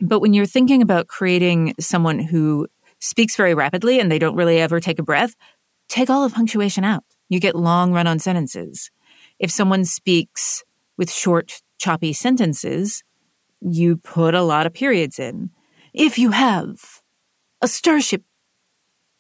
But 0.02 0.20
when 0.20 0.34
you're 0.34 0.46
thinking 0.46 0.82
about 0.82 1.08
creating 1.08 1.76
someone 1.80 2.20
who 2.20 2.68
speaks 3.00 3.36
very 3.36 3.54
rapidly 3.54 4.00
and 4.00 4.12
they 4.12 4.20
don't 4.20 4.36
really 4.36 4.60
ever 4.60 4.80
take 4.80 5.00
a 5.00 5.04
breath, 5.04 5.36
take 5.88 6.10
all 6.10 6.24
of 6.24 6.34
punctuation 6.34 6.84
out. 6.84 7.04
You 7.30 7.40
get 7.40 7.56
long 7.56 7.94
run 7.94 8.08
on 8.08 8.20
sentences. 8.20 8.90
If 9.40 9.52
someone 9.52 9.86
speaks 9.86 10.64
with 10.98 11.12
short, 11.12 11.62
choppy 11.78 12.14
sentences, 12.14 13.04
you 13.62 13.98
put 13.98 14.36
a 14.36 14.42
lot 14.42 14.66
of 14.66 14.74
periods 14.74 15.20
in. 15.20 15.52
If 15.94 16.18
you 16.18 16.32
have 16.32 17.02
a 17.62 17.68
starship 17.68 18.24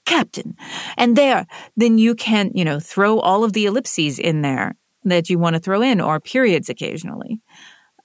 captain 0.05 0.55
and 0.97 1.15
there, 1.15 1.45
then 1.77 1.97
you 1.97 2.15
can, 2.15 2.51
you 2.53 2.65
know, 2.65 2.79
throw 2.79 3.19
all 3.19 3.43
of 3.43 3.53
the 3.53 3.65
ellipses 3.65 4.19
in 4.19 4.41
there 4.41 4.75
that 5.03 5.29
you 5.29 5.37
want 5.37 5.55
to 5.55 5.59
throw 5.59 5.81
in 5.81 6.01
or 6.01 6.19
periods 6.19 6.69
occasionally. 6.69 7.41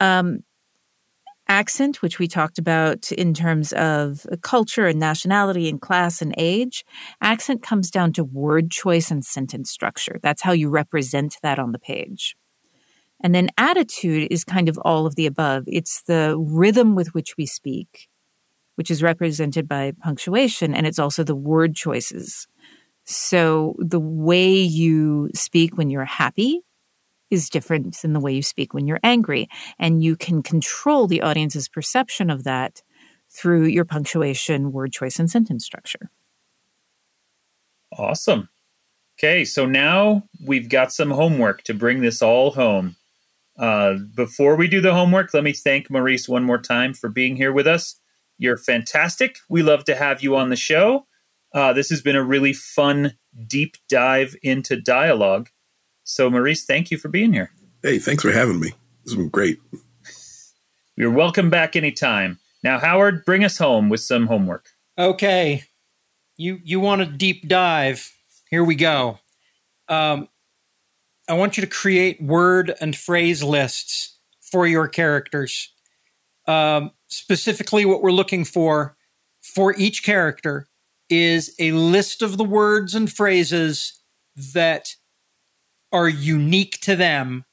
Um, 0.01 0.41
accent, 1.49 2.02
which 2.02 2.19
we 2.19 2.28
talked 2.28 2.59
about 2.59 3.11
in 3.12 3.35
terms 3.35 3.73
of 3.73 4.26
culture 4.43 4.87
and 4.87 4.99
nationality 4.99 5.69
and 5.69 5.81
class 5.81 6.21
and 6.21 6.35
age, 6.37 6.85
accent 7.21 7.62
comes 7.62 7.90
down 7.90 8.12
to 8.12 8.25
word 8.25 8.71
choice 8.71 9.11
and 9.11 9.25
sentence 9.25 9.71
structure. 9.71 10.19
That's 10.23 10.43
how 10.43 10.52
you 10.52 10.69
represent 10.69 11.37
that 11.43 11.59
on 11.59 11.73
the 11.73 11.78
page. 11.78 12.37
And 13.21 13.35
then 13.35 13.50
attitude 13.59 14.28
is 14.31 14.45
kind 14.45 14.69
of 14.69 14.78
all 14.78 15.07
of 15.07 15.17
the 15.17 15.26
above. 15.26 15.64
It's 15.67 16.02
the 16.02 16.37
rhythm 16.38 16.95
with 16.95 17.14
which 17.14 17.37
we 17.37 17.47
speak, 17.47 18.09
which 18.76 18.90
is 18.90 19.02
represented 19.02 19.67
by 19.67 19.93
punctuation, 20.00 20.75
and 20.75 20.87
it's 20.87 21.00
also 21.00 21.25
the 21.25 21.35
word 21.35 21.75
choices. 21.75 22.47
So 23.05 23.75
the 23.78 24.00
way 24.00 24.52
you 24.52 25.31
speak 25.35 25.76
when 25.76 25.90
you're 25.90 26.05
happy 26.05 26.62
is 27.30 27.49
different 27.50 27.97
than 27.99 28.12
the 28.12 28.20
way 28.20 28.32
you 28.32 28.42
speak 28.42 28.75
when 28.75 28.87
you're 28.87 29.00
angry. 29.02 29.49
And 29.78 30.02
you 30.02 30.16
can 30.16 30.42
control 30.42 31.06
the 31.06 31.23
audience's 31.23 31.68
perception 31.68 32.30
of 32.30 32.44
that 32.44 32.82
through 33.30 33.64
your 33.64 33.85
punctuation, 33.85 34.73
word 34.73 34.92
choice, 34.92 35.18
and 35.18 35.30
sentence 35.30 35.64
structure. 35.64 36.11
Awesome. 37.97 38.49
Okay, 39.18 39.44
so 39.44 39.66
now 39.66 40.25
we've 40.44 40.68
got 40.68 40.92
some 40.92 41.11
homework 41.11 41.62
to 41.64 41.75
bring 41.75 42.00
this 42.00 42.23
all 42.23 42.52
home. 42.52 42.97
Uh, 43.58 43.94
before 44.14 44.54
we 44.54 44.68
do 44.68 44.80
the 44.80 44.94
homework, 44.94 45.35
let 45.35 45.42
me 45.42 45.52
thank 45.52 45.90
Maurice 45.90 46.28
one 46.28 46.44
more 46.44 46.61
time 46.61 46.94
for 46.94 47.08
being 47.08 47.35
here 47.35 47.52
with 47.52 47.66
us. 47.66 48.00
You're 48.38 48.56
fantastic. 48.56 49.38
We 49.49 49.62
love 49.62 49.85
to 49.87 49.97
have 49.97 50.23
you 50.23 50.37
on 50.37 50.50
the 50.50 50.56
show. 50.56 51.06
Uh, 51.52 51.73
this 51.73 51.91
has 51.91 52.00
been 52.00 52.14
a 52.14 52.23
really 52.23 52.52
fun 52.52 53.14
deep 53.49 53.76
dive 53.88 54.36
into 54.43 54.80
dialogue. 54.80 55.49
So, 56.08 56.30
Maurice, 56.30 56.64
thank 56.64 56.90
you 56.90 56.97
for 56.97 57.08
being 57.08 57.34
here. 57.34 57.50
Hey, 57.82 57.99
thanks 57.99 58.23
for 58.23 58.32
having 58.32 58.58
me. 58.58 58.68
This 59.04 59.12
has 59.12 59.16
been 59.16 59.28
great. 59.28 59.60
You're 60.97 61.10
welcome 61.10 61.50
back 61.50 61.76
anytime. 61.76 62.38
Now, 62.64 62.78
Howard, 62.78 63.26
bring 63.26 63.44
us 63.44 63.58
home 63.58 63.90
with 63.90 64.00
some 64.00 64.26
homework. 64.26 64.71
Okay. 64.97 65.64
You 66.38 66.60
you 66.64 66.80
want 66.80 67.02
a 67.02 67.06
deep 67.06 67.47
dive. 67.47 68.10
Here 68.49 68.64
we 68.64 68.75
go. 68.75 69.18
Um, 69.88 70.28
I 71.28 71.34
want 71.34 71.58
you 71.58 71.60
to 71.60 71.66
create 71.66 72.23
word 72.23 72.75
and 72.80 72.97
phrase 72.97 73.42
lists 73.42 74.18
for 74.40 74.66
your 74.66 74.88
characters. 74.88 75.71
Um, 76.47 76.90
specifically, 77.08 77.84
what 77.84 78.00
we're 78.00 78.12
looking 78.12 78.47
for 78.47 78.97
for 79.42 79.75
each 79.76 80.04
character 80.04 80.68
is 81.10 81.54
a 81.58 81.73
list 81.73 82.23
of 82.23 82.38
the 82.38 82.44
words 82.44 82.94
and 82.94 83.12
phrases 83.12 84.00
that 84.54 84.94
are 85.93 86.09
unique 86.09 86.79
to 86.83 86.97
them 86.97 87.45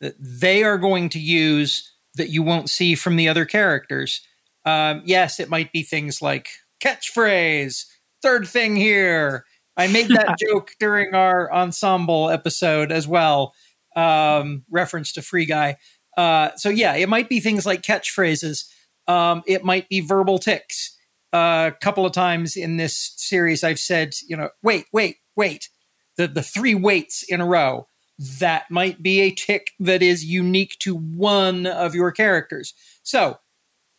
that 0.00 0.14
they 0.18 0.62
are 0.62 0.78
going 0.78 1.08
to 1.10 1.18
use 1.18 1.90
that 2.14 2.30
you 2.30 2.42
won't 2.42 2.70
see 2.70 2.94
from 2.94 3.16
the 3.16 3.28
other 3.28 3.44
characters. 3.44 4.20
Um, 4.64 5.02
yes, 5.04 5.40
it 5.40 5.48
might 5.48 5.72
be 5.72 5.82
things 5.82 6.22
like 6.22 6.48
catchphrase, 6.82 7.86
third 8.22 8.46
thing 8.46 8.76
here. 8.76 9.44
I 9.76 9.86
made 9.88 10.08
that 10.08 10.38
joke 10.50 10.72
during 10.78 11.14
our 11.14 11.52
ensemble 11.52 12.30
episode 12.30 12.92
as 12.92 13.08
well, 13.08 13.54
um, 13.96 14.64
reference 14.70 15.12
to 15.12 15.22
Free 15.22 15.46
Guy. 15.46 15.76
Uh, 16.16 16.50
so, 16.56 16.68
yeah, 16.68 16.94
it 16.94 17.08
might 17.08 17.28
be 17.28 17.40
things 17.40 17.66
like 17.66 17.82
catchphrases. 17.82 18.66
Um, 19.08 19.42
it 19.46 19.64
might 19.64 19.88
be 19.88 20.00
verbal 20.00 20.38
tics. 20.38 20.96
Uh, 21.32 21.70
a 21.74 21.78
couple 21.80 22.06
of 22.06 22.12
times 22.12 22.56
in 22.56 22.76
this 22.76 23.12
series, 23.16 23.64
I've 23.64 23.80
said, 23.80 24.14
you 24.28 24.36
know, 24.36 24.50
wait, 24.62 24.86
wait, 24.92 25.16
wait 25.34 25.68
the, 26.16 26.28
the 26.28 26.42
three 26.42 26.74
waits 26.74 27.22
in 27.22 27.40
a 27.40 27.46
row, 27.46 27.86
that 28.40 28.70
might 28.70 29.02
be 29.02 29.20
a 29.20 29.30
tic 29.30 29.72
that 29.80 30.02
is 30.02 30.24
unique 30.24 30.76
to 30.78 30.94
one 30.94 31.66
of 31.66 31.94
your 31.94 32.12
characters. 32.12 32.74
So 33.02 33.38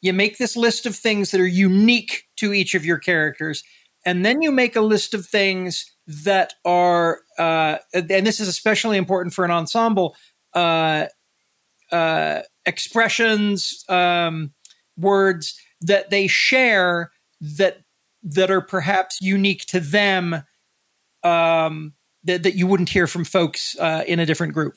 you 0.02 0.14
make 0.14 0.38
this 0.38 0.56
list 0.56 0.86
of 0.86 0.96
things 0.96 1.32
that 1.32 1.42
are 1.42 1.48
unique 1.48 2.24
to 2.38 2.54
each 2.54 2.76
of 2.76 2.86
your 2.86 2.98
characters, 2.98 3.64
and 4.06 4.26
then 4.26 4.42
you 4.42 4.52
make 4.52 4.76
a 4.76 4.82
list 4.82 5.14
of 5.14 5.26
things 5.26 5.92
that 6.08 6.54
are, 6.64 7.22
uh, 7.40 7.78
and 7.94 8.26
this 8.26 8.40
is 8.40 8.48
especially 8.48 8.98
important 8.98 9.34
for 9.34 9.44
an 9.44 9.52
ensemble, 9.52 10.16
uh, 10.54 11.08
uh, 11.92 12.42
expressions, 12.66 13.84
um, 13.90 14.54
words 14.98 15.60
that 15.82 16.10
they 16.10 16.28
share 16.28 17.12
that 17.42 17.82
that 18.24 18.50
are 18.50 18.62
perhaps 18.62 19.22
unique 19.22 19.66
to 19.68 19.80
them 19.80 20.44
um, 21.24 21.94
that, 22.26 22.44
that 22.44 22.56
you 22.56 22.68
wouldn't 22.68 22.90
hear 22.90 23.08
from 23.08 23.24
folks 23.26 23.78
uh, 23.80 24.04
in 24.08 24.20
a 24.20 24.26
different 24.26 24.54
group. 24.54 24.76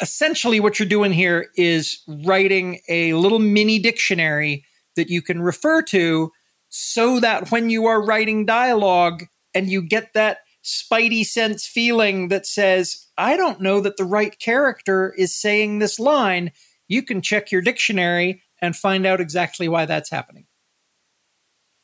Essentially, 0.00 0.60
what 0.60 0.78
you're 0.78 0.88
doing 0.88 1.12
here 1.12 1.48
is 1.56 2.02
writing 2.24 2.80
a 2.88 3.12
little 3.14 3.38
mini 3.38 3.78
dictionary 3.78 4.64
that 4.96 5.08
you 5.10 5.22
can 5.22 5.40
refer 5.42 5.82
to 5.82 6.30
so 6.68 7.20
that 7.20 7.50
when 7.50 7.70
you 7.70 7.86
are 7.86 8.04
writing 8.04 8.46
dialogue 8.46 9.24
and 9.54 9.68
you 9.68 9.82
get 9.82 10.12
that 10.14 10.38
spidey 10.62 11.24
sense 11.24 11.66
feeling 11.66 12.28
that 12.28 12.46
says, 12.46 13.06
I 13.16 13.36
don't 13.36 13.60
know 13.60 13.80
that 13.80 13.96
the 13.96 14.04
right 14.04 14.38
character 14.38 15.14
is 15.16 15.34
saying 15.34 15.78
this 15.78 15.98
line, 15.98 16.52
you 16.86 17.02
can 17.02 17.22
check 17.22 17.50
your 17.50 17.62
dictionary 17.62 18.42
and 18.60 18.76
find 18.76 19.06
out 19.06 19.20
exactly 19.20 19.68
why 19.68 19.86
that's 19.86 20.10
happening. 20.10 20.46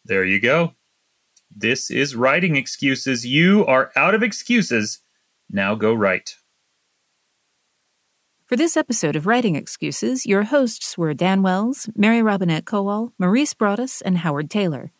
There 0.04 0.24
you 0.24 0.40
go. 0.40 0.74
This 1.56 1.90
is 1.90 2.16
writing 2.16 2.56
excuses. 2.56 3.24
You 3.24 3.64
are 3.66 3.92
out 3.94 4.14
of 4.14 4.22
excuses. 4.22 5.00
Now 5.48 5.74
go 5.74 5.94
write. 5.94 6.36
For 8.46 8.56
this 8.56 8.76
episode 8.76 9.16
of 9.16 9.26
Writing 9.26 9.56
Excuses, 9.56 10.26
your 10.26 10.42
hosts 10.42 10.98
were 10.98 11.14
Dan 11.14 11.42
Wells, 11.42 11.88
Mary 11.96 12.22
Robinette 12.22 12.64
Kowal, 12.64 13.12
Maurice 13.18 13.54
Broaddus, 13.54 14.02
and 14.04 14.18
Howard 14.18 14.50
Tayler. 14.50 14.90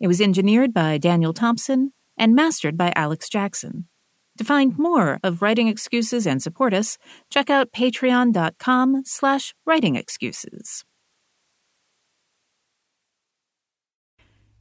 It 0.00 0.08
was 0.08 0.20
engineered 0.20 0.74
by 0.74 0.98
Daniel 0.98 1.32
Thompson 1.32 1.92
and 2.18 2.34
mastered 2.34 2.76
by 2.76 2.92
Alex 2.96 3.28
Jackson. 3.28 3.86
To 4.36 4.44
find 4.44 4.78
more 4.78 5.20
of 5.22 5.42
Writing 5.42 5.68
Excuses 5.68 6.26
and 6.26 6.42
support 6.42 6.74
us, 6.74 6.98
check 7.30 7.50
out 7.50 7.72
patreon.com 7.72 9.02
slash 9.04 9.54
writing 9.64 9.96
excuses. 9.96 10.84